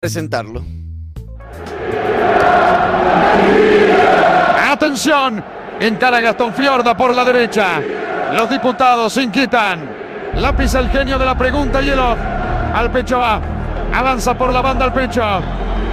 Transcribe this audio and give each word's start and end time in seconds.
presentarlo. 0.00 0.64
Atención, 4.70 5.44
encara 5.78 6.22
Gastón 6.22 6.54
Fiorda 6.54 6.96
por 6.96 7.14
la 7.14 7.22
derecha. 7.22 7.82
Los 8.32 8.48
diputados 8.48 9.12
se 9.12 9.24
inquietan. 9.24 9.86
Lápiz 10.36 10.74
el 10.74 10.88
genio 10.88 11.18
de 11.18 11.26
la 11.26 11.36
pregunta 11.36 11.82
y 11.82 11.90
el 11.90 11.98
off. 11.98 12.18
Al 12.74 12.90
pecho 12.90 13.18
va. 13.18 13.42
Avanza 13.92 14.32
por 14.38 14.50
la 14.54 14.62
banda 14.62 14.86
al 14.86 14.92
pecho. 14.94 15.22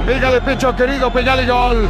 Pega 0.05 0.31
de 0.31 0.39
pecho, 0.39 0.73
querido, 0.73 1.11
pegale 1.11 1.45
gol. 1.45 1.89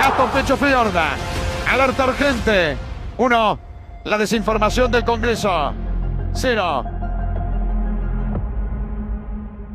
Gastón 0.00 0.30
Pecho 0.30 0.56
Fiorda. 0.56 1.37
Alerta 1.70 2.06
urgente. 2.06 2.76
Uno. 3.18 3.58
La 4.04 4.16
desinformación 4.18 4.90
del 4.90 5.04
Congreso. 5.04 5.72
Cero. 6.34 6.84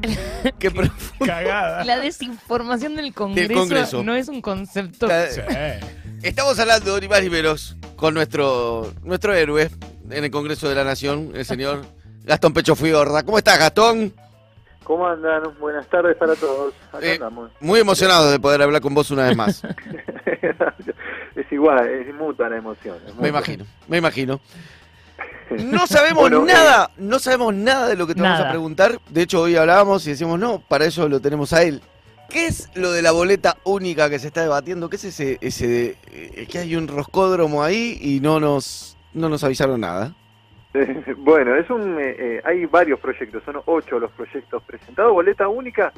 Qué 0.59 0.71
profundo. 0.71 1.25
Cagada. 1.25 1.83
La 1.85 1.99
desinformación 1.99 2.95
del 2.95 3.13
Congreso, 3.13 3.53
Congreso. 3.53 4.03
no 4.03 4.15
es 4.15 4.27
un 4.27 4.41
concepto. 4.41 5.09
Está- 5.09 5.79
Estamos 6.21 6.57
hablando 6.59 6.99
ni 7.01 7.07
más 7.09 7.21
ni 7.21 7.29
menos 7.29 7.75
con 7.97 8.13
nuestro, 8.13 8.91
nuestro 9.03 9.33
héroe 9.33 9.69
en 10.09 10.23
el 10.23 10.31
Congreso 10.31 10.69
de 10.69 10.75
la 10.75 10.83
Nación, 10.85 11.31
el 11.35 11.43
señor 11.45 11.81
Gastón 12.23 12.53
Pecho 12.53 12.75
Fiorda. 12.75 13.23
¿Cómo 13.23 13.37
estás, 13.37 13.59
Gastón? 13.59 14.13
¿Cómo 14.85 15.05
andan? 15.07 15.43
Buenas 15.59 15.85
tardes 15.87 16.15
para 16.17 16.35
todos. 16.35 16.73
Acá 16.91 17.05
Eh, 17.05 17.13
andamos. 17.13 17.51
Muy 17.59 17.79
emocionado 17.79 18.31
de 18.31 18.39
poder 18.39 18.61
hablar 18.61 18.81
con 18.81 18.93
vos 18.93 19.11
una 19.11 19.25
vez 19.27 19.35
más. 19.35 19.61
es 21.35 21.51
igual, 21.51 21.87
es 21.87 22.13
mutua 22.15 22.49
la 22.49 22.57
emoción. 22.57 22.97
Me 23.05 23.11
mutua. 23.11 23.29
imagino, 23.29 23.65
me 23.87 23.97
imagino. 23.97 24.39
No 25.51 25.85
sabemos 25.85 26.21
Bueno, 26.21 26.45
nada, 26.45 26.89
no 26.97 27.19
sabemos 27.19 27.53
nada 27.53 27.87
de 27.87 27.95
lo 27.95 28.07
que 28.07 28.15
te 28.15 28.21
vamos 28.21 28.39
a 28.39 28.49
preguntar. 28.49 28.99
De 29.09 29.21
hecho, 29.21 29.41
hoy 29.41 29.55
hablábamos 29.55 30.07
y 30.07 30.11
decimos, 30.11 30.39
no, 30.39 30.59
para 30.59 30.85
eso 30.85 31.07
lo 31.07 31.19
tenemos 31.19 31.53
a 31.53 31.61
él. 31.63 31.81
¿Qué 32.29 32.47
es 32.47 32.71
lo 32.75 32.91
de 32.91 33.03
la 33.03 33.11
boleta 33.11 33.57
única 33.63 34.09
que 34.09 34.17
se 34.17 34.27
está 34.27 34.41
debatiendo? 34.41 34.89
¿Qué 34.89 34.95
es 34.95 35.03
ese, 35.03 35.37
ese 35.41 35.97
eh, 36.11 36.47
que 36.49 36.57
hay 36.57 36.75
un 36.75 36.87
roscódromo 36.87 37.61
ahí 37.61 37.99
y 38.01 38.19
no 38.21 38.39
nos, 38.39 38.97
no 39.13 39.29
nos 39.29 39.43
avisaron 39.43 39.81
nada? 39.81 40.15
bueno, 41.17 41.55
es 41.55 41.69
un, 41.69 41.99
eh, 41.99 42.15
eh, 42.17 42.41
hay 42.43 42.65
varios 42.65 42.99
proyectos, 42.99 43.43
son 43.43 43.61
ocho 43.65 43.99
los 43.99 44.11
proyectos 44.11 44.63
presentados. 44.63 45.13
Boleta 45.13 45.47
única 45.47 45.93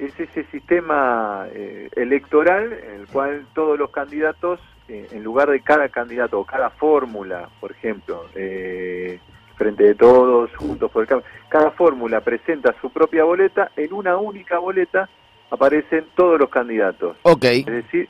es 0.00 0.18
ese 0.18 0.44
sistema 0.44 1.46
eh, 1.52 1.88
electoral 1.94 2.72
en 2.72 3.00
el 3.02 3.06
cual 3.06 3.46
todos 3.54 3.78
los 3.78 3.90
candidatos, 3.90 4.58
eh, 4.88 5.08
en 5.12 5.22
lugar 5.22 5.50
de 5.50 5.60
cada 5.60 5.88
candidato 5.88 6.40
o 6.40 6.44
cada 6.44 6.70
fórmula, 6.70 7.48
por 7.60 7.72
ejemplo, 7.72 8.26
eh, 8.34 9.20
frente 9.56 9.84
de 9.84 9.94
todos, 9.94 10.50
juntos 10.56 10.90
por 10.90 11.02
el 11.02 11.08
cambio, 11.08 11.26
cada 11.48 11.70
fórmula 11.72 12.22
presenta 12.22 12.74
su 12.80 12.90
propia 12.90 13.24
boleta, 13.24 13.70
en 13.76 13.92
una 13.92 14.16
única 14.16 14.58
boleta 14.58 15.08
aparecen 15.50 16.06
todos 16.14 16.40
los 16.40 16.48
candidatos. 16.48 17.18
Ok, 17.22 17.44
Es 17.44 17.66
decir, 17.66 18.08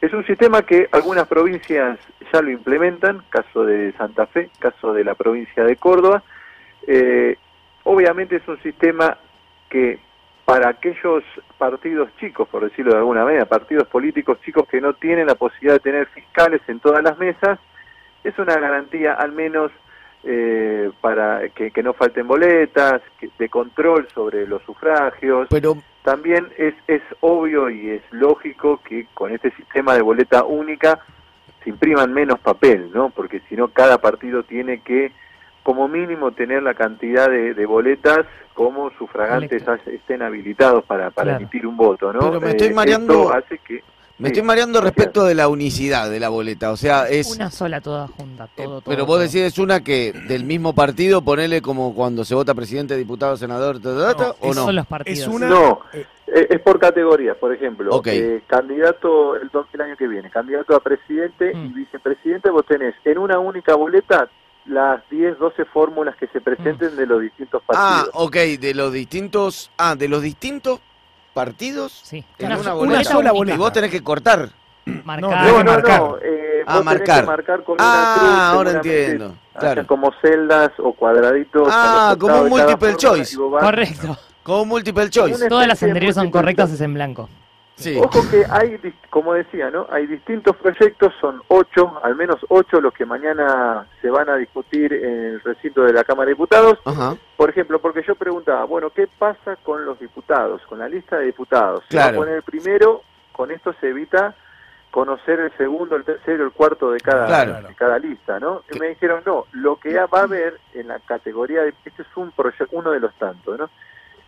es 0.00 0.12
un 0.12 0.24
sistema 0.26 0.62
que 0.62 0.88
algunas 0.92 1.26
provincias 1.26 1.98
ya 2.32 2.40
lo 2.40 2.50
implementan, 2.50 3.24
caso 3.30 3.64
de 3.64 3.92
Santa 3.92 4.26
Fe, 4.26 4.50
caso 4.58 4.92
de 4.92 5.02
la 5.02 5.14
provincia 5.14 5.64
de 5.64 5.76
Córdoba. 5.76 6.22
Eh, 6.86 7.36
obviamente 7.82 8.36
es 8.36 8.46
un 8.46 8.62
sistema 8.62 9.16
que 9.68 9.98
para 10.46 10.70
aquellos 10.70 11.22
partidos 11.58 12.08
chicos, 12.18 12.48
por 12.48 12.62
decirlo 12.64 12.92
de 12.92 12.98
alguna 12.98 13.24
manera, 13.24 13.44
partidos 13.44 13.86
políticos 13.88 14.38
chicos 14.44 14.66
que 14.68 14.80
no 14.80 14.94
tienen 14.94 15.26
la 15.26 15.34
posibilidad 15.34 15.74
de 15.74 15.80
tener 15.80 16.06
fiscales 16.06 16.62
en 16.68 16.80
todas 16.80 17.02
las 17.02 17.18
mesas, 17.18 17.58
es 18.24 18.38
una 18.38 18.56
garantía 18.56 19.12
al 19.12 19.32
menos 19.32 19.70
eh, 20.24 20.90
para 21.00 21.48
que, 21.50 21.70
que 21.70 21.82
no 21.82 21.92
falten 21.92 22.26
boletas, 22.26 23.02
que- 23.20 23.28
de 23.38 23.48
control 23.48 24.08
sobre 24.14 24.46
los 24.46 24.62
sufragios. 24.62 25.46
pero 25.50 25.76
También 26.02 26.48
es, 26.56 26.74
es 26.88 27.02
obvio 27.20 27.68
y 27.68 27.90
es 27.90 28.02
lógico 28.12 28.80
que 28.82 29.06
con 29.14 29.32
este 29.32 29.50
sistema 29.52 29.94
de 29.94 30.02
boleta 30.02 30.44
única 30.44 31.00
se 31.62 31.70
impriman 31.70 32.12
menos 32.12 32.38
papel, 32.40 32.90
¿no? 32.94 33.10
Porque 33.10 33.40
si 33.48 33.56
no, 33.56 33.68
cada 33.68 33.98
partido 33.98 34.42
tiene 34.44 34.80
que, 34.80 35.10
como 35.66 35.88
mínimo, 35.88 36.30
tener 36.30 36.62
la 36.62 36.74
cantidad 36.74 37.28
de, 37.28 37.52
de 37.52 37.66
boletas 37.66 38.20
como 38.54 38.88
sufragantes 38.96 39.64
Correcto. 39.64 39.90
estén 39.90 40.22
habilitados 40.22 40.84
para, 40.84 41.10
para 41.10 41.32
Claro. 41.32 41.38
emitir 41.42 41.66
un 41.66 41.76
voto, 41.76 42.12
¿no? 42.12 42.20
Pero 42.20 42.40
me 42.40 42.50
estoy 42.50 42.68
Eh, 42.68 42.72
mareando- 42.74 43.24
esto 43.24 43.34
hace 43.34 43.58
que... 43.58 43.74
me 44.18 44.28
Sí, 44.28 44.32
estoy 44.34 44.42
mareando 44.44 44.78
gracias. 44.80 44.94
respecto 44.96 45.24
de 45.24 45.34
la 45.34 45.48
unicidad 45.48 46.08
de 46.08 46.20
la 46.20 46.28
boleta. 46.28 46.70
O 46.70 46.76
sea, 46.76 47.08
es... 47.08 47.34
Una 47.34 47.50
sola 47.50 47.80
toda 47.80 48.06
junta, 48.06 48.44
eh, 48.44 48.48
todo, 48.62 48.80
todo. 48.80 48.82
pero 48.86 49.06
vos 49.06 49.16
todo. 49.16 49.18
decís 49.26 49.40
es 49.42 49.58
una 49.58 49.82
que 49.82 50.12
del 50.28 50.44
mismo 50.44 50.72
partido, 50.72 51.20
ponele 51.22 51.60
como 51.60 51.92
cuando 51.96 52.24
se 52.24 52.36
vota 52.36 52.54
presidente, 52.54 52.96
diputado, 52.96 53.36
senador, 53.36 53.80
ta, 53.80 53.90
No, 53.90 54.34
o 54.40 54.54
no. 54.54 54.64
Son 54.66 54.76
los 54.76 54.86
partidos. 54.86 55.18
Es 55.18 55.26
una. 55.26 55.48
No, 55.48 55.80
eh, 55.92 56.06
es 56.48 56.60
por 56.60 56.78
categorías, 56.78 57.36
por 57.38 57.52
ejemplo, 57.52 57.92
Ok. 57.92 58.06
eh, 58.06 58.42
candidato 58.46 59.34
el, 59.34 59.50
el 59.74 59.80
año 59.80 59.96
que 59.96 60.06
viene, 60.06 60.30
candidato 60.30 60.76
a 60.76 60.80
presidente 60.80 61.50
y 61.52 61.56
Mm. 61.56 61.74
vicepresidente, 61.74 62.50
vos 62.50 62.64
tenés 62.66 62.94
en 63.04 63.18
una 63.18 63.40
única 63.40 63.74
boleta 63.74 64.28
las 64.68 65.00
10, 65.10 65.38
12 65.38 65.64
fórmulas 65.66 66.16
que 66.16 66.26
se 66.28 66.40
presenten 66.40 66.96
de 66.96 67.06
los 67.06 67.20
distintos 67.20 67.62
Ah, 67.68 68.04
partidos. 68.06 68.10
ok, 68.14 68.36
de 68.60 68.74
los 68.74 68.92
distintos, 68.92 69.70
ah, 69.78 69.94
de 69.94 70.08
los 70.08 70.22
distintos 70.22 70.80
partidos 71.34 71.92
Sí. 72.04 72.24
en 72.38 72.46
Una, 72.46 72.56
una, 72.58 72.74
una 72.74 72.74
boleta. 72.74 73.04
sola 73.04 73.30
y 73.30 73.36
boleta. 73.36 73.58
vos 73.58 73.72
tenés 73.72 73.90
que 73.90 74.02
cortar. 74.02 74.48
Marcar. 75.04 75.20
No, 75.20 75.52
no, 75.52 75.64
no, 75.64 75.72
marcar. 75.72 76.00
no, 76.00 76.16
eh, 76.22 76.62
Ah, 76.66 76.74
vos 76.78 76.84
tenés 76.84 76.84
marcar. 76.84 77.20
que 77.20 77.26
marcar 77.26 77.64
con 77.64 77.76
Ah, 77.78 78.14
una 78.18 78.20
cruz. 78.28 78.38
ahora 78.40 78.70
entiendo, 78.72 79.34
claro. 79.58 79.86
como 79.86 80.12
celdas 80.22 80.70
o 80.78 80.92
cuadraditos. 80.92 81.68
Ah, 81.70 82.16
como 82.18 82.42
un 82.42 82.48
multiple 82.48 82.96
choice. 82.96 83.34
y 83.34 83.38
Correcto. 83.38 84.16
Como 84.42 84.64
multiple 84.64 85.10
choice. 85.10 85.48
Todas 85.48 85.66
las 85.66 85.82
anteriores 85.82 86.14
son 86.14 86.30
correctas, 86.30 86.70
es 86.72 86.80
en 86.80 86.94
blanco. 86.94 87.28
Sí. 87.76 88.00
Ojo 88.02 88.20
que 88.30 88.42
hay, 88.50 88.80
como 89.10 89.34
decía, 89.34 89.70
¿no? 89.70 89.86
Hay 89.90 90.06
distintos 90.06 90.56
proyectos, 90.56 91.12
son 91.20 91.42
ocho, 91.48 92.00
al 92.02 92.16
menos 92.16 92.36
ocho 92.48 92.80
los 92.80 92.94
que 92.94 93.04
mañana 93.04 93.86
se 94.00 94.08
van 94.10 94.30
a 94.30 94.36
discutir 94.36 94.94
en 94.94 95.24
el 95.26 95.40
recinto 95.42 95.82
de 95.82 95.92
la 95.92 96.02
Cámara 96.02 96.26
de 96.28 96.32
Diputados. 96.32 96.78
Ajá. 96.86 97.14
Por 97.36 97.50
ejemplo, 97.50 97.78
porque 97.78 98.02
yo 98.02 98.14
preguntaba, 98.14 98.64
bueno, 98.64 98.88
¿qué 98.90 99.06
pasa 99.18 99.56
con 99.62 99.84
los 99.84 100.00
diputados, 100.00 100.62
con 100.68 100.78
la 100.78 100.88
lista 100.88 101.18
de 101.18 101.26
diputados? 101.26 101.82
Se 101.88 101.96
Claro. 101.96 102.06
va 102.06 102.12
a 102.16 102.20
poner 102.20 102.34
el 102.36 102.42
primero, 102.42 103.02
con 103.32 103.50
esto 103.50 103.74
se 103.78 103.90
evita 103.90 104.34
conocer 104.90 105.38
el 105.40 105.52
segundo, 105.58 105.96
el 105.96 106.04
tercero, 106.04 106.44
el 106.44 106.52
cuarto 106.52 106.90
de 106.90 107.00
cada, 107.00 107.26
Claro. 107.26 107.68
de 107.68 107.74
cada 107.74 107.98
lista, 107.98 108.40
¿no? 108.40 108.62
Y 108.74 108.78
me 108.78 108.88
dijeron, 108.88 109.22
no, 109.26 109.44
lo 109.52 109.76
que 109.76 109.92
va 109.94 110.20
a 110.20 110.22
haber 110.22 110.58
en 110.72 110.88
la 110.88 110.98
categoría, 111.00 111.60
de, 111.62 111.74
este 111.84 112.00
es 112.00 112.08
un 112.16 112.30
proyecto, 112.30 112.68
uno 112.74 112.90
de 112.92 113.00
los 113.00 113.14
tantos, 113.18 113.58
¿no? 113.58 113.68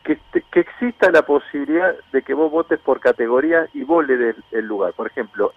Que, 0.03 0.19
exista 0.61 1.11
la 1.11 1.23
posibilidad 1.23 1.95
de 2.13 2.23
que 2.23 2.33
vos 2.35 2.51
votes 2.51 2.79
por 2.81 2.99
categoría 3.01 3.69
y 3.75 3.85
vos 3.85 4.07
le 4.07 4.17
des 4.17 4.37
el 4.53 4.65
lugar. 4.67 4.93
Por 4.95 5.07
ejemplo, 5.07 5.53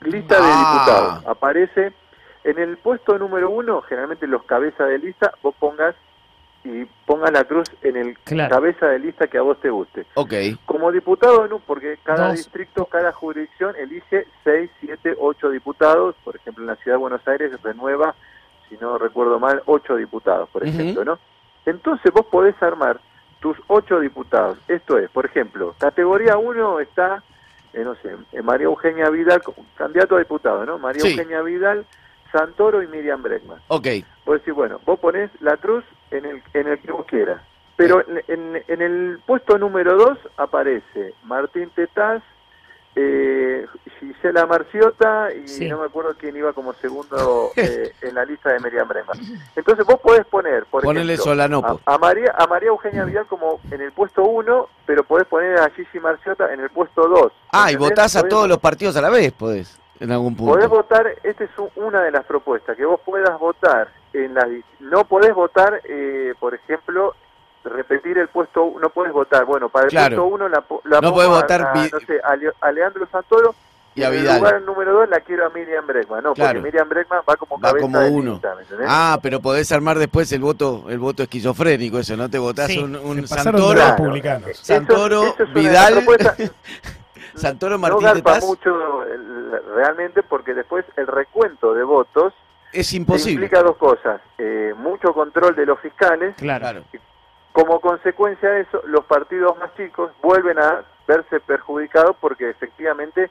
lista 0.00 0.36
de 0.36 0.42
Ah. 0.42 0.58
diputados. 0.58 1.26
Aparece 1.26 1.92
en 2.44 2.58
el 2.58 2.76
puesto 2.78 3.18
número 3.18 3.50
uno, 3.50 3.82
generalmente 3.82 4.26
los 4.26 4.42
cabezas 4.44 4.88
de 4.88 4.98
lista, 4.98 5.32
vos 5.42 5.54
pongas 5.58 5.94
y 6.64 6.84
pongas 7.06 7.30
la 7.32 7.44
cruz 7.44 7.68
en 7.82 7.96
el 7.96 8.18
Claro. 8.24 8.54
cabeza 8.56 8.86
de 8.88 8.98
lista 8.98 9.28
que 9.28 9.38
a 9.38 9.42
vos 9.42 9.60
te 9.60 9.70
guste. 9.70 10.04
Ok. 10.14 10.32
Como 10.64 10.90
diputado, 10.90 11.46
no, 11.46 11.60
porque 11.60 11.98
cada 12.02 12.28
Dos. 12.28 12.38
distrito, 12.38 12.86
cada 12.86 13.12
jurisdicción 13.12 13.76
elige 13.76 14.26
6, 14.42 14.68
7, 14.80 15.14
8 15.18 15.50
diputados. 15.50 16.16
Por 16.24 16.34
ejemplo, 16.34 16.64
en 16.64 16.68
la 16.68 16.76
ciudad 16.76 16.96
de 16.96 17.00
Buenos 17.00 17.26
Aires 17.28 17.52
renueva, 17.62 18.16
si 18.68 18.76
no 18.78 18.98
recuerdo 18.98 19.38
mal, 19.38 19.62
8 19.66 19.94
diputados, 19.94 20.48
por 20.48 20.66
ejemplo, 20.66 21.04
¿no? 21.04 21.18
Entonces 21.66 22.12
vos 22.12 22.26
podés 22.26 22.60
armar 22.60 22.98
tus 23.40 23.56
8 23.68 24.00
diputados. 24.00 24.58
Esto 24.68 24.98
es, 24.98 25.10
por 25.10 25.26
ejemplo, 25.26 25.74
categoría 25.78 26.36
1 26.38 26.80
está, 26.80 27.22
eh, 27.72 27.82
no 27.84 27.94
sé, 27.96 28.16
eh, 28.32 28.42
María 28.42 28.64
Eugenia 28.66 29.10
Vidal, 29.10 29.42
candidato 29.76 30.16
a 30.16 30.20
diputado, 30.20 30.64
¿no? 30.64 30.78
María 30.78 31.02
Sí. 31.02 31.10
Eugenia 31.12 31.42
Vidal, 31.42 31.86
Santoro 32.32 32.82
y 32.82 32.86
Miriam 32.88 33.22
Bregman. 33.22 33.60
Ok. 33.68 33.86
Vos 34.24 34.38
decís, 34.40 34.54
bueno, 34.54 34.80
vos 34.84 34.98
ponés 34.98 35.30
la 35.40 35.56
cruz 35.56 35.84
en 36.10 36.24
el, 36.24 36.42
en 36.54 36.66
el 36.68 36.78
que 36.80 36.92
vos 36.92 37.06
quieras. 37.06 37.40
Pero 37.76 38.02
en, 38.08 38.22
en- 38.28 38.64
en 38.68 38.80
el 38.82 39.18
puesto 39.26 39.58
número 39.58 39.96
2 39.96 40.18
aparece 40.38 41.12
Martín 41.24 41.70
Tetaz, 41.74 42.22
eh, 42.94 43.65
Gisela 44.26 44.46
Marciota 44.46 45.28
y 45.32 45.46
Sí. 45.46 45.68
no 45.68 45.78
me 45.78 45.86
acuerdo 45.86 46.14
quién 46.18 46.36
iba 46.36 46.52
como 46.52 46.72
segundo 46.74 47.50
eh, 47.56 47.92
en 48.02 48.14
la 48.14 48.24
lista 48.24 48.50
de 48.52 48.60
Miriam 48.60 48.88
Bregman. 48.88 49.18
Entonces 49.54 49.86
vos 49.86 50.00
podés 50.00 50.26
poner, 50.26 50.64
por 50.66 50.82
Ponele 50.82 51.14
ejemplo, 51.14 51.32
Solanopo. 51.32 51.80
a, 51.86 51.94
a 51.94 51.98
María, 51.98 52.34
a 52.36 52.46
María 52.46 52.68
Eugenia 52.68 53.04
Vidal 53.04 53.26
como 53.26 53.60
en 53.70 53.80
el 53.80 53.92
puesto 53.92 54.22
1, 54.24 54.68
pero 54.84 55.04
podés 55.04 55.26
poner 55.26 55.58
a 55.58 55.70
Gigi 55.70 56.00
Marciota 56.00 56.52
en 56.52 56.60
el 56.60 56.70
puesto 56.70 57.06
2. 57.08 57.32
Ah, 57.52 57.70
y 57.70 57.76
votás 57.76 58.16
a 58.16 58.22
todos 58.26 58.48
los 58.48 58.58
partidos 58.58 58.96
a 58.96 59.00
la 59.00 59.10
vez, 59.10 59.32
podés, 59.32 59.78
en 60.00 60.10
algún 60.12 60.34
Podés 60.36 60.66
punto. 60.66 60.82
votar, 60.82 61.06
esta 61.22 61.44
es 61.44 61.50
u- 61.58 61.70
una 61.76 62.02
de 62.02 62.10
las 62.10 62.24
propuestas, 62.24 62.76
que 62.76 62.84
vos 62.84 63.00
puedas 63.04 63.38
votar 63.38 63.88
en 64.12 64.34
las... 64.34 64.46
No 64.80 65.04
podés 65.04 65.34
votar, 65.34 65.80
eh, 65.84 66.34
por 66.40 66.54
ejemplo, 66.54 67.14
repetir 67.64 68.18
el 68.18 68.28
puesto, 68.28 68.74
no 68.80 68.90
podés 68.90 69.12
votar, 69.12 69.44
bueno, 69.44 69.68
para 69.68 69.84
el 69.86 69.90
Claro. 69.90 70.16
puesto 70.16 70.34
uno 70.34 70.48
la, 70.48 70.60
po- 70.62 70.80
la 70.84 71.00
No 71.00 71.12
podés 71.12 71.28
a- 71.30 71.32
votar 71.32 71.62
a, 71.62 71.74
no 71.74 72.00
sé, 72.00 72.20
a 72.60 72.72
Leandro 72.72 73.06
Santoro 73.10 73.54
Y 73.96 74.02
a 74.04 74.08
en 74.08 74.14
el 74.14 74.20
Vidal. 74.20 74.38
lugar 74.38 74.62
número 74.62 74.92
dos 74.92 75.08
la 75.08 75.20
quiero 75.20 75.46
a 75.46 75.50
Miriam 75.50 75.86
Bregman. 75.86 76.22
No, 76.22 76.34
Claro. 76.34 76.60
porque 76.60 76.70
Miriam 76.70 76.88
Bregman 76.88 77.22
va 77.28 77.36
como 77.36 77.58
Va 77.58 77.68
cabeza 77.70 77.82
como 77.82 77.98
de 77.98 78.10
uno. 78.10 78.32
lista, 78.32 78.54
¿me 78.54 78.62
entendés? 78.62 78.86
Ah, 78.88 79.18
pero 79.22 79.40
podés 79.40 79.72
armar 79.72 79.98
después 79.98 80.30
el 80.32 80.40
voto, 80.42 80.84
el 80.88 80.98
voto 80.98 81.22
esquizofrénico, 81.22 81.98
eso, 81.98 82.16
¿no? 82.16 82.28
Te 82.30 82.38
votás 82.38 82.66
Sí, 82.68 82.78
un, 82.78 82.94
un 82.94 83.22
de 83.22 83.26
Santoro, 83.26 83.74
Claro. 83.74 83.96
republicanos. 83.96 84.48
Eso- 84.50 84.64
Santoro, 84.64 85.22
eso 85.24 85.42
es 85.42 85.52
Vidal, 85.54 86.04
Santoro, 87.34 87.72
no 87.74 87.78
Martín 87.78 88.02
garpa 88.02 88.34
Tetaz, 88.34 88.44
mucho 88.44 89.04
realmente 89.74 90.22
porque 90.22 90.54
después 90.54 90.84
el 90.96 91.06
recuento 91.06 91.74
de 91.74 91.82
votos 91.84 92.32
es 92.72 92.92
imposible. 92.94 93.44
implica 93.44 93.62
dos 93.62 93.76
cosas. 93.76 94.20
Eh, 94.38 94.74
mucho 94.76 95.12
control 95.12 95.54
de 95.54 95.66
los 95.66 95.78
fiscales. 95.80 96.34
Claro. 96.36 96.82
Como 97.52 97.80
consecuencia 97.80 98.50
de 98.50 98.60
eso, 98.62 98.82
los 98.86 99.04
partidos 99.06 99.56
más 99.58 99.74
chicos 99.76 100.10
vuelven 100.22 100.58
a 100.58 100.84
verse 101.08 101.40
perjudicados 101.40 102.16
porque 102.20 102.50
efectivamente, 102.50 103.30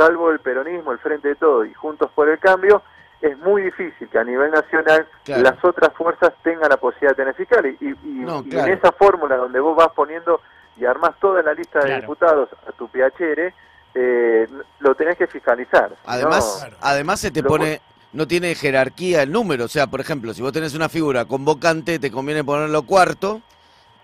salvo 0.00 0.30
el 0.30 0.40
peronismo, 0.40 0.92
el 0.92 0.98
Frente 0.98 1.28
de 1.28 1.34
Todo 1.34 1.64
y 1.64 1.74
Juntos 1.74 2.10
por 2.14 2.28
el 2.28 2.38
Cambio, 2.38 2.82
es 3.20 3.36
muy 3.38 3.62
difícil 3.62 4.08
que 4.08 4.18
a 4.18 4.24
nivel 4.24 4.50
nacional 4.50 5.06
Claro. 5.24 5.42
las 5.42 5.62
otras 5.64 5.92
fuerzas 5.94 6.32
tengan 6.42 6.70
la 6.70 6.78
posibilidad 6.78 7.10
de 7.10 7.16
tener 7.16 7.34
fiscales. 7.34 7.76
Y, 7.80 7.88
y- 7.90 7.96
No, 8.24 8.40
y 8.40 8.48
claro. 8.48 8.68
en 8.72 8.78
esa 8.78 8.92
fórmula 8.92 9.36
donde 9.36 9.60
vos 9.60 9.76
vas 9.76 9.90
poniendo 9.94 10.40
y 10.78 10.86
armás 10.86 11.12
toda 11.20 11.42
la 11.42 11.52
lista 11.52 11.80
de 11.80 11.86
Claro. 11.86 12.00
diputados 12.00 12.48
a 12.66 12.72
tu 12.72 12.88
PHR, 12.88 13.52
eh, 13.94 14.48
lo 14.78 14.94
tenés 14.94 15.18
que 15.18 15.26
fiscalizar. 15.26 15.90
Además, 16.06 16.60
¿no? 16.62 16.68
Claro. 16.68 16.76
además 16.80 17.20
se 17.20 17.30
te 17.30 17.42
Lo- 17.42 17.48
pone, 17.48 17.82
no 18.14 18.26
tiene 18.26 18.54
jerarquía 18.54 19.22
el 19.22 19.30
número. 19.32 19.66
O 19.66 19.68
sea, 19.68 19.86
por 19.88 20.00
ejemplo, 20.00 20.32
si 20.32 20.40
vos 20.40 20.52
tenés 20.52 20.74
una 20.74 20.88
figura 20.88 21.26
convocante, 21.26 21.98
te 21.98 22.10
conviene 22.10 22.42
ponerlo 22.42 22.82
cuarto, 22.84 23.42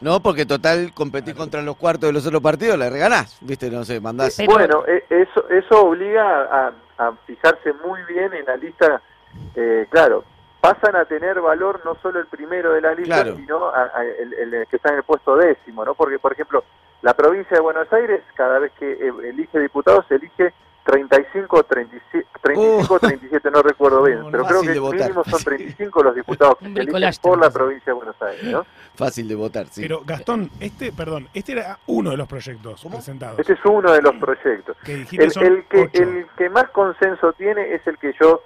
¿no? 0.00 0.20
Porque 0.20 0.44
total 0.46 0.92
competís 0.94 1.34
contra 1.34 1.62
los 1.62 1.76
cuartos 1.76 2.08
de 2.08 2.12
los 2.12 2.26
otros 2.26 2.42
partidos, 2.42 2.78
le 2.78 2.90
reganás, 2.90 3.38
¿viste? 3.40 3.70
No 3.70 3.84
sé, 3.84 4.00
mandás. 4.00 4.34
Pero- 4.36 4.52
Bueno, 4.52 4.84
e- 4.86 5.04
eso, 5.08 5.48
eso 5.48 5.80
obliga 5.86 6.42
a, 6.44 6.72
a 6.98 7.12
fijarse 7.26 7.72
muy 7.84 8.00
bien 8.04 8.32
en 8.34 8.44
la 8.46 8.56
lista. 8.56 9.00
eh, 9.54 9.86
claro, 9.90 10.24
pasan 10.62 10.96
a 10.96 11.04
tener 11.04 11.40
valor 11.40 11.80
no 11.84 11.94
solo 12.02 12.18
el 12.20 12.26
primero 12.26 12.72
de 12.72 12.80
la 12.80 12.94
lista, 12.94 13.22
Claro. 13.22 13.36
sino 13.36 13.66
a- 13.68 13.90
a 13.94 14.02
el, 14.04 14.32
el 14.54 14.66
que 14.66 14.76
está 14.76 14.88
en 14.90 14.96
el 14.96 15.02
puesto 15.02 15.36
décimo, 15.36 15.84
¿no? 15.84 15.94
Porque, 15.94 16.18
por 16.18 16.32
ejemplo, 16.32 16.64
la 17.02 17.14
provincia 17.14 17.54
de 17.56 17.60
Buenos 17.62 17.92
Aires, 17.92 18.22
cada 18.34 18.58
vez 18.58 18.72
que 18.78 18.90
eh, 18.92 19.12
elige 19.24 19.58
diputados, 19.60 20.04
elige 20.10 20.54
35 20.86 21.56
o 21.56 21.62
37, 21.64 22.26
35 22.40 22.94
o 22.94 22.98
37, 23.00 23.50
no 23.50 23.60
recuerdo 23.62 24.02
bien, 24.04 24.20
No, 24.20 24.24
no. 24.24 24.30
pero 24.30 24.44
creo 24.46 24.62
que 24.62 24.96
mínimo 24.96 25.24
son 25.24 25.42
35 25.44 26.02
los 26.02 26.14
diputados 26.14 26.56
que 26.60 26.64
se 26.72 26.80
eligen 26.80 27.12
por 27.20 27.38
la 27.40 27.50
provincia 27.50 27.84
de 27.86 27.92
Buenos 27.92 28.22
Aires, 28.22 28.44
¿no? 28.44 28.66
Fácil 28.94 29.28
de 29.28 29.34
votar, 29.34 29.66
sí. 29.66 29.82
Pero 29.82 30.02
Gastón, 30.06 30.48
este, 30.60 30.92
perdón, 30.92 31.28
este 31.34 31.52
era 31.52 31.78
uno 31.86 32.10
de 32.12 32.16
los 32.16 32.28
proyectos 32.28 32.80
¿Cómo? 32.82 32.96
presentados. 32.96 33.38
Este 33.40 33.52
es 33.54 33.64
uno 33.64 33.92
de 33.92 34.00
los 34.00 34.14
proyectos. 34.14 34.76
El, 34.86 35.30
son 35.32 35.44
el 35.44 35.64
que, 35.66 35.80
ocho. 35.82 36.02
el 36.02 36.26
que 36.38 36.48
más 36.48 36.68
consenso 36.70 37.32
tiene 37.32 37.74
es 37.74 37.86
el 37.86 37.98
que 37.98 38.14
yo, 38.20 38.42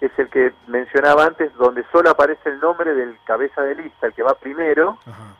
es 0.00 0.12
el 0.18 0.28
que 0.28 0.52
mencionaba 0.66 1.24
antes, 1.24 1.52
donde 1.54 1.84
solo 1.90 2.10
aparece 2.10 2.50
el 2.50 2.60
nombre 2.60 2.94
del 2.94 3.16
cabeza 3.24 3.62
de 3.62 3.74
lista, 3.74 4.06
el 4.08 4.12
que 4.12 4.22
va 4.22 4.34
primero, 4.34 4.98
Ajá. 5.06 5.34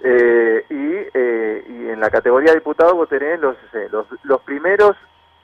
eh, 0.00 0.64
y, 0.70 0.74
eh, 1.14 1.64
y 1.68 1.88
en 1.90 2.00
la 2.00 2.10
categoría 2.10 2.50
de 2.52 2.58
diputado 2.58 2.94
vos 2.94 3.08
tenés 3.08 3.38
los, 3.38 3.56
eh, 3.74 3.88
los, 3.92 4.06
los 4.22 4.40
primeros 4.42 4.96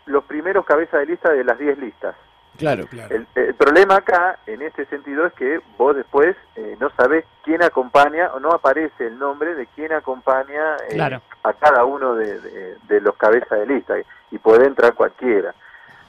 los 0.06 0.25
primeros 0.25 0.65
cabezas 0.65 1.01
de 1.01 1.06
lista 1.06 1.31
de 1.33 1.45
las 1.45 1.59
10 1.59 1.79
listas. 1.79 2.15
Claro. 2.56 2.87
Claro. 2.87 3.15
El, 3.17 3.27
el 3.35 3.55
problema 3.55 3.97
acá, 3.97 4.39
en 4.47 4.62
este 4.62 4.87
sentido, 4.87 5.27
es 5.27 5.33
que 5.33 5.59
vos 5.77 5.97
después 5.97 6.37
eh, 6.55 6.77
no 6.79 6.89
sabés 6.91 7.25
quién 7.43 7.62
acompaña, 7.65 8.31
o 8.33 8.39
no 8.39 8.53
aparece 8.53 9.09
el 9.09 9.19
nombre 9.19 9.55
de 9.56 9.67
quién 9.75 9.93
acompaña 9.93 10.77
eh, 10.89 10.95
Claro. 10.95 11.21
a 11.43 11.53
cada 11.53 11.85
uno 11.85 12.15
de, 12.15 12.41
de- 12.41 12.77
de 12.87 13.01
los 13.01 13.17
cabezas 13.17 13.59
de 13.59 13.67
lista, 13.67 13.95
y, 14.31 14.39
puede 14.39 14.67
entrar 14.67 14.95
cualquiera. 14.95 15.53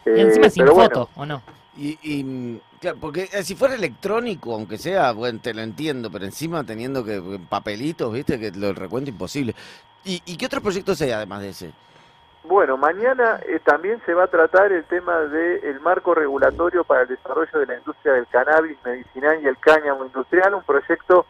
Y 0.06 0.10
Eh, 0.10 0.22
encima 0.22 0.50
sin 0.50 0.64
pero 0.64 0.76
bueno, 0.76 0.90
foto, 0.90 1.10
¿o 1.16 1.26
no? 1.26 1.42
Y, 1.78 1.98
y, 2.04 2.62
claro, 2.80 2.98
porque 3.02 3.28
eh, 3.34 3.44
si 3.44 3.56
fuera 3.56 3.74
electrónico, 3.76 4.54
aunque 4.54 4.78
sea, 4.78 5.14
bueno, 5.14 5.40
te 5.42 5.54
lo 5.54 5.62
entiendo, 5.62 6.12
pero 6.12 6.26
encima 6.26 6.64
teniendo 6.64 7.04
que 7.04 7.40
papelitos, 7.50 8.14
viste, 8.14 8.40
que 8.40 8.52
lo 8.52 8.72
recuento 8.74 9.10
imposible. 9.10 9.56
¿Y, 10.04 10.22
y 10.26 10.38
qué 10.38 10.46
otros 10.46 10.62
proyectos 10.62 11.02
hay 11.02 11.10
además 11.12 11.42
de 11.42 11.50
ese? 11.50 11.72
Bueno, 12.48 12.78
mañana 12.78 13.40
eh, 13.48 13.60
también 13.64 14.00
se 14.06 14.14
va 14.14 14.26
a 14.26 14.28
tratar 14.28 14.72
el 14.72 14.84
tema 14.86 15.18
del 15.22 15.80
marco 15.80 16.14
regulatorio 16.14 16.84
para 16.84 17.02
el 17.02 17.08
desarrollo 17.08 17.60
de 17.60 17.66
la 17.66 17.78
industria 17.78 18.14
del 18.14 18.28
cannabis 18.28 18.78
medicinal 18.86 19.42
y 19.42 19.48
el 19.48 19.58
cáñamo 19.58 20.06
industrial, 20.06 20.54
un 20.54 20.64
proyecto 20.64 21.26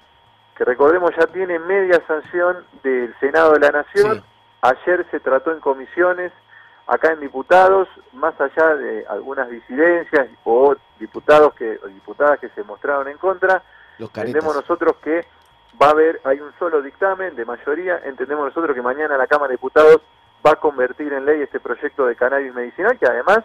que 0.57 0.65
recordemos 0.65 1.11
ya 1.17 1.25
tiene 1.27 1.57
media 1.59 2.01
sanción 2.05 2.65
del 2.83 3.15
Senado 3.19 3.53
de 3.53 3.59
la 3.59 3.71
Nación. 3.71 4.15
Sí. 4.15 4.23
Ayer 4.61 5.05
se 5.09 5.21
trató 5.21 5.53
en 5.53 5.61
comisiones, 5.61 6.33
acá 6.85 7.13
en 7.13 7.21
diputados, 7.21 7.87
más 8.11 8.33
allá 8.41 8.75
de 8.75 9.05
algunas 9.07 9.49
disidencias 9.49 10.27
o 10.43 10.75
diputados 10.99 11.53
que 11.53 11.79
o 11.81 11.87
diputadas 11.87 12.39
que 12.39 12.49
se 12.49 12.63
mostraron 12.63 13.07
en 13.07 13.17
contra, 13.17 13.63
Los 13.99 14.09
entendemos 14.09 14.53
nosotros 14.53 14.97
que 15.01 15.25
va 15.81 15.87
a 15.87 15.91
haber, 15.91 16.19
hay 16.25 16.41
un 16.41 16.51
solo 16.59 16.81
dictamen 16.81 17.35
de 17.35 17.45
mayoría, 17.45 18.01
entendemos 18.03 18.45
nosotros 18.45 18.75
que 18.75 18.81
mañana 18.81 19.17
la 19.17 19.27
Cámara 19.27 19.49
de 19.49 19.55
Diputados 19.55 20.01
va 20.45 20.51
a 20.51 20.55
convertir 20.57 21.11
en 21.13 21.25
ley 21.25 21.41
este 21.41 21.59
proyecto 21.59 22.05
de 22.05 22.15
cannabis 22.15 22.53
medicinal, 22.53 22.97
que 22.99 23.07
además 23.07 23.39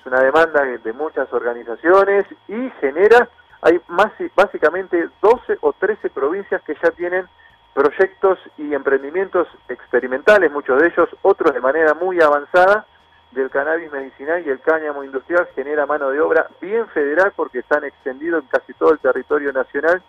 es 0.00 0.06
una 0.06 0.20
demanda 0.20 0.62
de 0.62 0.92
muchas 0.92 1.32
organizaciones 1.32 2.24
y 2.48 2.70
genera, 2.80 3.28
hay 3.62 3.80
más, 3.88 4.12
básicamente 4.34 5.08
12 5.22 5.58
o 5.60 5.72
13 5.72 6.10
provincias 6.10 6.60
que 6.62 6.76
ya 6.82 6.90
tienen 6.90 7.26
proyectos 7.72 8.38
y 8.58 8.74
emprendimientos 8.74 9.48
experimentales, 9.68 10.52
muchos 10.52 10.80
de 10.80 10.88
ellos, 10.88 11.08
otros 11.22 11.54
de 11.54 11.60
manera 11.60 11.94
muy 11.94 12.20
avanzada, 12.20 12.86
del 13.34 13.50
cannabis 13.50 13.90
medicinal 13.90 14.46
y 14.46 14.48
el 14.48 14.60
cáñamo 14.60 15.02
industrial 15.02 15.48
genera 15.54 15.86
mano 15.86 16.10
de 16.10 16.20
obra 16.20 16.48
bien 16.60 16.86
federal 16.88 17.32
porque 17.34 17.58
están 17.58 17.84
extendidos 17.84 18.44
en 18.44 18.48
casi 18.48 18.72
todo 18.74 18.92
el 18.92 19.00
territorio 19.00 19.52
nacional 19.52 20.02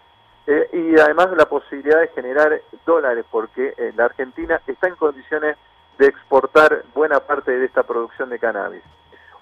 eh, 0.47 0.69
y 0.71 0.99
además 0.99 1.31
la 1.35 1.45
posibilidad 1.45 2.01
de 2.01 2.09
generar 2.09 2.61
dólares 2.85 3.25
porque 3.31 3.73
eh, 3.77 3.93
la 3.95 4.05
Argentina 4.05 4.61
está 4.67 4.87
en 4.87 4.95
condiciones 4.95 5.57
de 5.97 6.07
exportar 6.07 6.83
buena 6.93 7.19
parte 7.19 7.57
de 7.57 7.65
esta 7.65 7.83
producción 7.83 8.29
de 8.29 8.39
cannabis. 8.39 8.83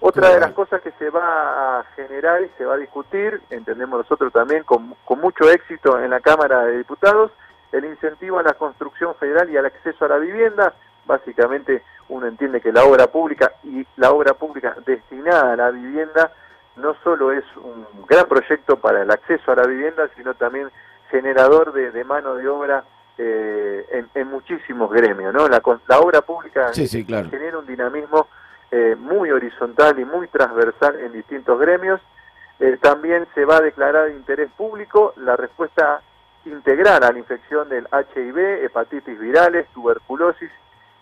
Otra 0.00 0.30
de 0.30 0.40
las 0.40 0.52
cosas 0.52 0.82
que 0.82 0.92
se 0.98 1.08
va 1.08 1.80
a 1.80 1.84
generar 1.96 2.42
y 2.42 2.50
se 2.58 2.64
va 2.66 2.74
a 2.74 2.78
discutir, 2.78 3.40
entendemos 3.48 3.98
nosotros 4.00 4.32
también 4.32 4.62
con, 4.64 4.94
con 5.04 5.20
mucho 5.20 5.48
éxito 5.48 5.98
en 5.98 6.10
la 6.10 6.20
Cámara 6.20 6.64
de 6.64 6.78
Diputados, 6.78 7.30
el 7.72 7.86
incentivo 7.86 8.38
a 8.38 8.42
la 8.42 8.52
construcción 8.52 9.14
federal 9.14 9.50
y 9.50 9.56
al 9.56 9.66
acceso 9.66 10.04
a 10.04 10.08
la 10.08 10.18
vivienda. 10.18 10.74
Básicamente 11.06 11.82
uno 12.08 12.26
entiende 12.26 12.60
que 12.60 12.72
la 12.72 12.84
obra 12.84 13.06
pública 13.06 13.52
y 13.62 13.86
la 13.96 14.10
obra 14.10 14.34
pública 14.34 14.76
destinada 14.84 15.54
a 15.54 15.56
la 15.56 15.70
vivienda 15.70 16.32
no 16.76 16.94
solo 17.02 17.32
es 17.32 17.44
un 17.56 17.86
gran 18.06 18.26
proyecto 18.26 18.76
para 18.76 19.02
el 19.02 19.10
acceso 19.10 19.52
a 19.52 19.56
la 19.56 19.66
vivienda, 19.66 20.08
sino 20.16 20.34
también 20.34 20.70
generador 21.10 21.72
de, 21.72 21.92
de 21.92 22.04
mano 22.04 22.34
de 22.34 22.48
obra 22.48 22.84
eh, 23.18 23.86
en, 23.90 24.08
en 24.14 24.28
muchísimos 24.28 24.90
gremios. 24.90 25.32
¿no? 25.32 25.48
La, 25.48 25.62
la 25.88 26.00
obra 26.00 26.20
pública 26.22 26.72
Sí, 26.72 26.86
sí, 26.86 27.04
claro. 27.04 27.28
genera 27.30 27.58
un 27.58 27.66
dinamismo 27.66 28.28
eh, 28.70 28.96
muy 28.98 29.30
horizontal 29.30 29.98
y 29.98 30.04
muy 30.04 30.28
transversal 30.28 30.98
en 31.00 31.12
distintos 31.12 31.58
gremios. 31.60 32.00
Eh, 32.60 32.78
también 32.80 33.26
se 33.34 33.44
va 33.44 33.56
a 33.56 33.60
declarar 33.60 34.06
de 34.06 34.14
interés 34.14 34.50
público 34.56 35.12
la 35.16 35.36
respuesta 35.36 36.02
integral 36.44 37.02
a 37.04 37.12
la 37.12 37.18
infección 37.18 37.68
del 37.68 37.88
HIV, 37.92 38.64
hepatitis 38.64 39.18
virales, 39.18 39.66
tuberculosis 39.74 40.50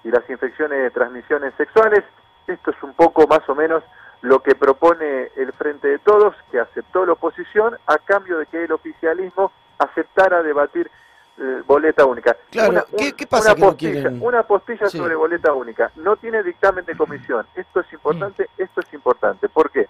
y 0.04 0.10
las 0.10 0.28
infecciones 0.30 0.78
de 0.82 0.90
transmisiones 0.90 1.52
sexuales. 1.56 2.04
Esto 2.46 2.70
es 2.70 2.82
un 2.82 2.94
poco 2.94 3.26
más 3.26 3.46
o 3.48 3.54
menos 3.54 3.82
lo 4.20 4.40
que 4.40 4.54
propone 4.54 5.30
el 5.36 5.52
Frente 5.52 5.88
de 5.88 5.98
Todos, 5.98 6.34
que 6.50 6.60
aceptó 6.60 7.04
la 7.04 7.12
oposición 7.14 7.76
a 7.86 7.98
cambio 7.98 8.38
de 8.38 8.46
que 8.46 8.64
el 8.64 8.72
oficialismo 8.72 9.50
aceptara 9.78 10.42
debatir 10.42 10.90
eh, 11.38 11.62
boleta 11.66 12.04
única. 12.04 12.36
Claro, 12.50 12.84
¿qué- 12.96 13.12
qué 13.14 13.26
pasa 13.26 13.50
una 13.50 13.54
que 13.54 13.60
no 13.60 13.66
postilla, 13.68 13.92
quieren? 13.92 14.18
una 14.22 14.42
postilla 14.42 14.86
Sí. 14.88 14.98
sobre 14.98 15.14
boleta 15.14 15.52
única. 15.52 15.90
No 15.96 16.16
tiene 16.16 16.42
dictamen 16.42 16.84
de 16.84 16.96
comisión. 16.96 17.46
Esto 17.54 17.80
es 17.80 17.92
importante, 17.92 18.48
esto 18.58 18.80
es 18.80 18.92
importante. 18.92 19.48
¿Por 19.48 19.70
qué? 19.70 19.88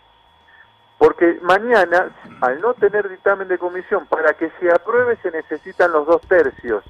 Porque 0.99 1.39
mañana, 1.43 2.11
al 2.41 2.61
no 2.61 2.75
tener 2.75 3.09
dictamen 3.09 3.49
de 3.49 3.59
comisión, 3.59 4.07
para 4.07 4.35
que 4.35 4.51
se 4.61 4.71
apruebe 4.73 5.17
se 5.17 5.31
necesitan 5.33 5.91
los 5.93 6.07
dos 6.07 6.21
tercios 6.23 6.85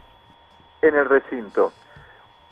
en 0.83 0.95
el 0.97 1.09
recinto. 1.09 1.73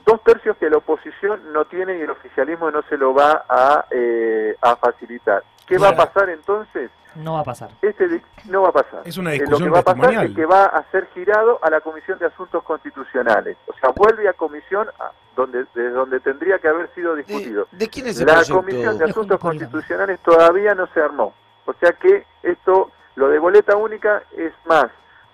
Dos 0.07 0.25
tercios 0.25 0.57
que 0.57 0.71
la 0.71 0.79
oposición 0.79 1.53
no 1.53 1.67
tiene 1.67 1.99
y 1.99 2.01
el 2.01 2.11
oficialismo 2.11 2.71
no 2.71 2.81
se 2.89 2.97
lo 2.97 3.13
va 3.13 3.45
a, 3.47 3.85
eh, 3.91 4.57
a 4.63 4.77
facilitar. 4.77 5.43
¿Qué 5.71 5.79
va 5.79 5.89
a 5.91 5.97
pasar 5.97 6.29
entonces? 6.31 6.91
No 7.17 7.35
va 7.35 7.41
a 7.41 7.45
pasar. 7.45 7.71
Este 7.83 8.23
no 8.47 8.63
va 8.63 8.69
a 8.69 8.73
pasar. 8.73 9.03
Es 9.05 9.17
una 9.19 9.33
Eh, 9.35 9.39
lo 9.39 9.43
discusión 9.45 9.69
que 9.69 9.73
va 9.73 9.79
a 9.81 9.83
pasar 9.83 10.25
es 10.25 10.35
que 10.35 10.47
va 10.47 10.65
a 10.67 10.91
ser 10.91 11.07
girado 11.15 11.59
a 11.63 11.71
la 11.71 11.81
Comisión 11.81 12.19
de 12.19 12.27
Asuntos 12.27 12.63
Constitucionales. 12.63 13.57
O 13.67 13.73
sea, 13.81 13.91
vuelve 13.91 14.29
a 14.29 14.33
comisión 14.33 14.89
a- 15.01 15.11
donde, 15.35 15.65
de 15.75 15.91
donde 15.91 16.21
tendría 16.21 16.59
que 16.59 16.69
haber 16.69 16.93
sido 16.95 17.15
discutido. 17.17 17.67
¿De, 17.73 17.79
de 17.79 17.89
quién 17.89 18.07
es 18.07 18.21
el 18.21 18.27
La 18.27 18.35
proyecto? 18.35 18.57
Comisión 18.57 18.99
de 18.99 19.05
Asuntos. 19.07 19.41
Constitucionales 19.41 20.21
todavía 20.21 20.75
no 20.75 20.87
se 20.89 21.01
armó. 21.01 21.35
O 21.67 21.73
sea 21.75 21.93
que 21.93 22.27
esto, 22.43 22.91
lo 23.17 23.29
de 23.29 23.39
boleta 23.39 23.77
única 23.77 24.23
es 24.37 24.53
más, 24.67 24.87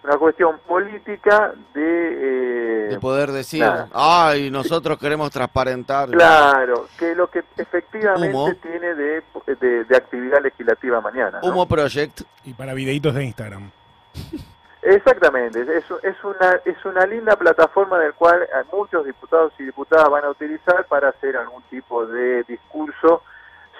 una 0.06 0.16
cuestión 0.18 0.58
política 0.66 1.52
de... 1.74 2.84
eh, 2.84 2.88
De 2.90 2.98
poder 3.00 3.32
decir, 3.32 3.60
nada. 3.62 3.88
ay, 3.92 4.50
nosotros 4.50 4.98
queremos 4.98 5.30
transparentar. 5.30 6.08
Claro, 6.10 6.86
que 6.98 7.14
lo 7.14 7.28
que 7.28 7.42
efectivamente 7.56 8.28
Humo. 8.36 8.54
tiene 8.62 8.94
de, 8.94 9.22
de, 9.60 9.84
de 9.84 9.96
actividad 9.96 10.40
legislativa 10.42 11.00
mañana. 11.00 11.40
¿no? 11.42 11.48
Humo 11.48 11.66
Project. 11.66 12.22
Y 12.44 12.54
para 12.54 12.72
videitos 12.74 13.14
de 13.14 13.24
Instagram. 13.24 13.70
Exactamente, 14.82 15.60
es, 15.62 15.84
es, 16.04 16.24
una, 16.24 16.60
es 16.64 16.84
una 16.84 17.04
linda 17.06 17.34
plataforma 17.34 17.98
del 17.98 18.14
cual 18.14 18.42
eh, 18.44 18.46
muchos 18.72 19.04
diputados 19.04 19.52
y 19.58 19.64
diputadas 19.64 20.08
van 20.08 20.24
a 20.24 20.30
utilizar 20.30 20.84
para 20.86 21.08
hacer 21.08 21.36
algún 21.36 21.62
tipo 21.64 22.06
de 22.06 22.44
discurso 22.44 23.22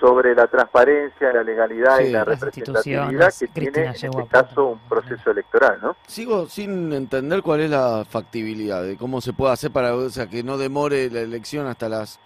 sobre 0.00 0.34
la 0.34 0.46
transparencia, 0.46 1.32
la 1.32 1.42
legalidad 1.42 1.98
Sí. 1.98 2.04
y 2.04 2.10
la 2.10 2.24
representatividad 2.24 3.32
que 3.38 3.46
tiene 3.48 3.82
en 3.84 3.88
este 3.90 4.26
caso 4.30 4.66
un 4.66 4.78
proceso 4.88 5.30
electoral, 5.30 5.78
¿no? 5.82 5.96
Sigo 6.06 6.46
sin 6.46 6.92
entender 6.92 7.42
cuál 7.42 7.60
es 7.60 7.70
la 7.70 8.04
factibilidad 8.08 8.82
de 8.82 8.96
cómo 8.96 9.20
se 9.20 9.32
puede 9.32 9.52
hacer 9.54 9.70
para 9.70 9.94
o 9.94 10.08
sea, 10.10 10.26
que 10.26 10.42
no 10.42 10.58
demore 10.58 11.10
la 11.10 11.20
elección 11.20 11.66
hasta 11.66 11.88
las 11.88 12.20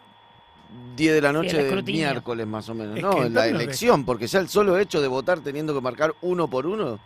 10 0.96 1.14
de 1.14 1.20
la 1.20 1.32
noche 1.32 1.56
del 1.56 1.66
escrutinio. 1.66 2.06
miércoles 2.08 2.46
más 2.46 2.68
o 2.68 2.74
menos. 2.74 2.96
Es 2.96 3.02
no, 3.02 3.22
en 3.24 3.34
la 3.34 3.46
elección, 3.46 4.04
porque 4.04 4.26
ya 4.26 4.38
el 4.40 4.48
solo 4.48 4.76
hecho 4.78 5.00
de 5.00 5.08
votar 5.08 5.40
teniendo 5.40 5.74
que 5.74 5.80
marcar 5.80 6.14
uno 6.22 6.48
por 6.48 6.66
uno 6.66 6.98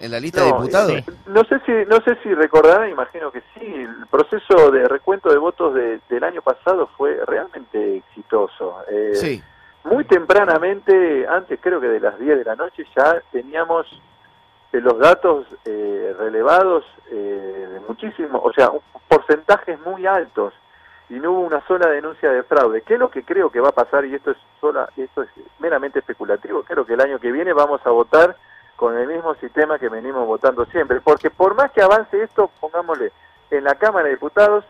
en 0.00 0.10
la 0.12 0.20
lista 0.20 0.40
No, 0.40 0.46
de 0.46 0.52
diputados. 0.52 0.92
eh, 0.92 1.04
No 1.26 1.42
sé 1.44 1.60
si 1.66 1.72
no 1.88 1.96
sé 2.02 2.16
si 2.22 2.32
recordarán, 2.34 2.88
imagino 2.90 3.30
que 3.32 3.40
sí, 3.54 3.64
el 3.64 4.06
proceso 4.08 4.70
de 4.70 4.86
recuento 4.88 5.28
de 5.28 5.38
votos 5.38 5.74
de- 5.74 6.00
del 6.08 6.22
año 6.24 6.40
pasado 6.42 6.88
fue 6.96 7.18
realmente 7.26 7.96
exitoso. 7.98 8.76
Eh, 8.90 9.10
Sí, 9.14 9.42
Muy 9.88 10.04
tempranamente, 10.04 11.26
antes 11.26 11.58
creo 11.62 11.80
que 11.80 11.88
de 11.88 12.00
las 12.00 12.18
10 12.18 12.38
de 12.38 12.44
la 12.44 12.56
noche, 12.56 12.84
ya 12.94 13.22
teníamos 13.32 13.86
eh, 14.72 14.80
los 14.82 14.98
datos 14.98 15.46
eh, 15.64 16.14
relevados 16.18 16.84
eh, 17.10 17.68
de 17.72 17.80
muchísimo, 17.80 18.38
o 18.38 18.52
sea, 18.52 18.70
porcentajes 19.08 19.80
muy 19.80 20.06
altos 20.06 20.52
y 21.08 21.14
no 21.14 21.32
hubo 21.32 21.40
una 21.40 21.66
sola 21.66 21.88
denuncia 21.88 22.30
de 22.30 22.42
fraude. 22.42 22.82
¿Qué 22.82 22.94
es 22.94 23.00
lo 23.00 23.10
que 23.10 23.22
creo 23.22 23.50
que 23.50 23.60
va 23.60 23.70
a 23.70 23.72
pasar? 23.74 24.04
Y 24.04 24.14
esto 24.14 24.32
es 24.32 24.36
sola, 24.60 24.90
esto 24.94 25.22
es 25.22 25.30
meramente 25.58 26.00
especulativo. 26.00 26.64
Creo 26.64 26.84
que 26.84 26.92
el 26.92 27.00
año 27.00 27.18
que 27.18 27.32
viene 27.32 27.54
vamos 27.54 27.80
a 27.86 27.90
votar 27.90 28.36
con 28.76 28.96
el 28.98 29.08
mismo 29.08 29.34
sistema 29.36 29.78
que 29.78 29.88
venimos 29.88 30.26
votando 30.26 30.66
siempre, 30.66 31.00
porque 31.00 31.30
por 31.30 31.54
más 31.54 31.72
que 31.72 31.80
avance 31.80 32.22
esto, 32.22 32.50
pongámosle 32.60 33.10
en 33.50 33.64
la 33.64 33.74
Cámara 33.76 34.04
de 34.04 34.14
Diputados, 34.14 34.66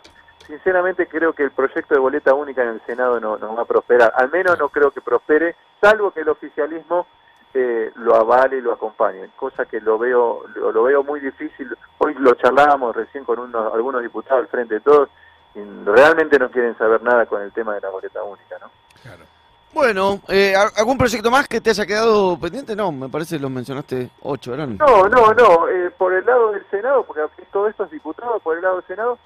sinceramente 0.49 1.07
creo 1.07 1.33
que 1.33 1.45
el 1.45 1.53
proyecto 1.53 1.95
de 1.95 2.01
boleta 2.01 2.35
única 2.35 2.63
en 2.63 2.71
el 2.71 2.81
Senado 2.87 3.21
no, 3.21 3.39
no 3.39 3.55
va 3.55 3.63
a 3.63 3.67
prosperar. 3.67 4.13
Al 4.17 4.31
menos 4.31 4.59
no 4.59 4.71
creo 4.71 4.91
que 4.91 5.01
prospere, 5.01 5.55
salvo 5.81 6.11
que 6.11 6.21
el 6.23 6.29
oficialismo 6.29 7.07
eh, 7.55 7.93
lo 7.97 8.17
avale 8.17 8.57
y 8.57 8.61
lo 8.61 8.73
acompañe, 8.73 9.31
cosa 9.37 9.67
que 9.67 9.81
lo 9.81 9.99
veo 9.99 10.45
lo, 10.57 10.73
lo 10.73 10.83
veo 10.83 11.05
muy 11.05 11.21
difícil. 11.21 11.69
Hoy 11.99 12.15
lo 12.19 12.35
charlábamos 12.35 12.97
recién 12.97 13.25
con 13.25 13.39
unos, 13.39 13.73
algunos 13.73 14.03
diputados 14.03 14.43
al 14.43 14.49
frente 14.49 14.75
de 14.75 14.81
todos 14.81 15.09
y 15.55 15.61
realmente 15.85 16.39
no 16.39 16.51
quieren 16.51 16.77
saber 16.77 17.03
nada 17.03 17.27
con 17.27 17.43
el 17.43 17.53
tema 17.53 17.75
de 17.75 17.81
la 17.81 17.91
boleta 17.91 18.23
única, 18.23 18.59
¿no? 18.61 18.71
Claro. 19.03 19.25
Bueno, 19.73 20.21
eh, 20.29 20.55
¿algún 20.77 20.97
proyecto 20.97 21.31
más 21.31 21.47
que 21.47 21.61
te 21.61 21.71
haya 21.71 21.85
quedado 21.85 22.39
pendiente? 22.41 22.75
No, 22.75 22.91
me 22.91 23.09
parece 23.09 23.37
que 23.37 23.43
los 23.43 23.51
mencionaste 23.51 24.11
ocho, 24.23 24.55
¿eran? 24.55 24.79
No, 24.79 25.09
no, 25.09 25.33
no. 25.35 25.69
eh, 25.69 25.91
por 25.97 26.15
el 26.15 26.25
lado 26.25 26.53
del 26.53 26.65
Senado, 26.71 27.05
porque 27.05 27.21
todo 27.53 27.69
esto 27.69 27.85
es 27.85 27.91
diputado, 27.91 28.41
por 28.41 28.57
el 28.57 28.63
lado 28.63 28.77
del 28.77 28.87
Senado, 28.87 29.19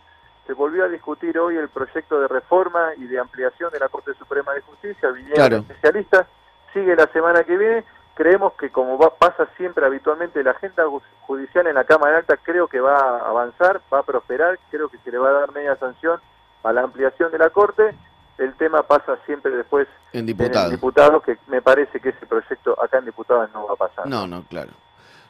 se 0.46 0.52
volvió 0.54 0.84
a 0.84 0.88
discutir 0.88 1.38
hoy 1.38 1.56
el 1.56 1.68
proyecto 1.68 2.20
de 2.20 2.28
reforma 2.28 2.90
y 2.96 3.04
de 3.04 3.18
ampliación 3.18 3.70
de 3.72 3.78
la 3.78 3.88
Corte 3.88 4.12
Suprema 4.14 4.52
de 4.52 4.60
Justicia. 4.62 5.10
Vinieron 5.10 5.36
Claro. 5.36 5.56
especialistas. 5.58 6.26
Sigue 6.72 6.96
la 6.96 7.06
semana 7.08 7.44
que 7.44 7.56
viene. 7.56 7.84
Creemos 8.14 8.52
que, 8.54 8.70
como 8.70 8.98
va, 8.98 9.14
pasa 9.14 9.46
siempre 9.56 9.86
habitualmente, 9.86 10.42
la 10.42 10.50
agenda 10.50 10.84
ju- 10.84 11.00
judicial 11.22 11.66
en 11.66 11.74
la 11.76 11.84
Cámara 11.84 12.18
Alta 12.18 12.36
creo 12.36 12.66
que 12.68 12.80
va 12.80 12.94
a 12.98 13.28
avanzar, 13.30 13.80
va 13.92 14.00
a 14.00 14.02
prosperar. 14.02 14.58
Creo 14.70 14.88
que 14.88 14.98
se 14.98 15.10
le 15.10 15.18
va 15.18 15.30
a 15.30 15.32
dar 15.32 15.52
media 15.52 15.76
sanción 15.76 16.20
a 16.62 16.72
la 16.72 16.82
ampliación 16.82 17.30
de 17.32 17.38
la 17.38 17.50
Corte. 17.50 17.94
El 18.38 18.54
tema 18.54 18.82
pasa 18.82 19.16
siempre 19.26 19.52
después 19.52 19.86
En 20.12 20.20
en 20.20 20.26
diputado. 20.26 20.66
el 20.66 20.72
diputado, 20.72 21.20
que 21.20 21.38
me 21.46 21.62
parece 21.62 22.00
que 22.00 22.10
ese 22.10 22.26
proyecto 22.26 22.78
acá 22.82 22.98
en 22.98 23.04
diputados 23.06 23.48
no 23.54 23.66
va 23.66 23.74
a 23.74 23.76
pasar. 23.76 24.06
No, 24.06 24.26
no, 24.26 24.42
claro. 24.44 24.72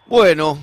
Bueno, 0.06 0.56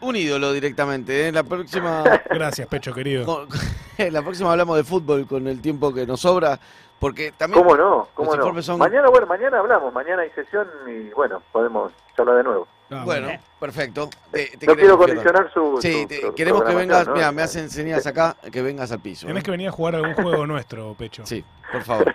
un 0.00 0.16
ídolo 0.16 0.52
directamente. 0.52 1.28
¿eh? 1.28 1.32
La 1.32 1.42
próxima, 1.44 2.04
Gracias, 2.30 2.66
Pecho 2.68 2.92
querido. 2.92 3.24
con- 3.24 3.48
la 4.12 4.22
próxima 4.22 4.50
hablamos 4.52 4.76
de 4.76 4.84
fútbol 4.84 5.26
con 5.26 5.46
el 5.48 5.60
tiempo 5.60 5.92
que 5.92 6.06
nos 6.06 6.20
sobra, 6.20 6.58
porque 6.98 7.32
también 7.36 7.62
¿Cómo 7.62 7.76
no? 7.76 8.08
¿Cómo 8.14 8.34
Los 8.36 8.54
no? 8.54 8.62
son- 8.62 8.78
Mañana, 8.78 9.08
bueno, 9.08 9.26
mañana 9.26 9.58
hablamos, 9.58 9.92
mañana 9.92 10.22
hay 10.22 10.30
sesión 10.30 10.66
y 10.86 11.10
bueno, 11.10 11.42
podemos 11.52 11.92
charlar 12.16 12.36
de 12.36 12.42
nuevo. 12.44 12.68
Ah, 12.88 13.02
Bueno, 13.04 13.28
perfecto. 13.58 14.08
Te- 14.30 14.56
te 14.58 14.64
no 14.66 14.76
quiero 14.76 14.96
condicionar 14.96 15.50
su. 15.52 15.78
Sí, 15.82 16.02
su- 16.02 16.08
te- 16.08 16.20
su 16.20 16.34
queremos 16.34 16.62
que 16.62 16.72
vengas. 16.74 17.04
¿no? 17.08 17.14
Mira, 17.14 17.32
me 17.32 17.42
hacen 17.42 17.68
señas 17.68 18.06
acá 18.06 18.36
que 18.52 18.62
vengas 18.62 18.92
al 18.92 19.00
piso. 19.00 19.26
Tenés 19.26 19.42
¿eh? 19.42 19.44
que 19.44 19.50
venir 19.50 19.68
a 19.68 19.72
jugar 19.72 19.96
algún 19.96 20.14
juego 20.14 20.46
nuestro, 20.46 20.94
Pecho. 20.94 21.26
Sí, 21.26 21.44
por 21.72 21.82
favor. 21.82 22.14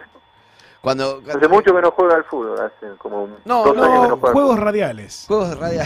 Cuando. 0.79 1.21
Hace 1.29 1.47
mucho 1.49 1.75
que 1.75 1.81
no 1.81 1.91
juega 1.91 2.15
al 2.15 2.23
fútbol, 2.23 2.57
hace 2.59 2.95
como 2.97 3.23
un- 3.25 3.35
No, 3.43 3.65
dos 3.65 3.75
no, 3.75 3.83
años 3.83 3.95
que 3.95 4.01
no 4.01 4.07
No, 4.07 4.17
juega. 4.17 4.33
juegos 4.33 4.59
radiales. 4.59 5.25
Juegos 5.27 5.57
radio. 5.59 5.81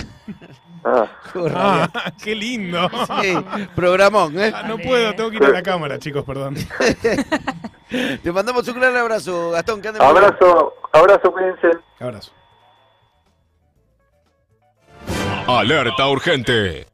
Ah, 0.87 1.07
Ah, 1.55 1.89
qué 2.23 2.35
lindo. 2.35 2.87
Sí, 3.21 3.35
programón, 3.75 4.39
¿eh? 4.39 4.51
Ah, 4.55 4.63
no 4.67 4.77
puedo, 4.77 5.15
tengo 5.15 5.31
que 5.31 5.37
ir 5.37 5.43
a 5.45 5.49
la 5.49 5.63
cámara, 5.63 5.97
chicos, 5.97 6.23
perdón. 6.23 6.55
Te 8.23 8.31
mandamos 8.31 8.67
un 8.67 8.79
gran 8.79 8.95
abrazo, 8.95 9.51
Gastón. 9.51 9.81
Que 9.81 9.87
abrazo, 9.87 10.73
abrazo, 10.91 11.31
cuídense. 11.31 11.69
Abrazo. 11.99 12.31
Alerta 15.47 16.07
urgente. 16.07 16.87